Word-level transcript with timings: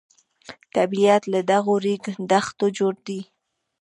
طبیعت 0.75 1.23
له 1.33 1.39
دغو 1.51 1.75
ریګ 1.83 2.03
دښتو 2.31 2.65
جوړ 2.77 2.93
دی. 3.07 3.19